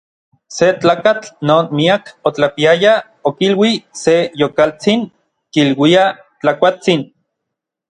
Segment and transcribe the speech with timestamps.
[0.55, 2.93] Se tlakatl non miak otlapiaya
[3.31, 5.01] okilui se yolkatsin
[5.53, 7.01] kiluiaj Tlakuatsin.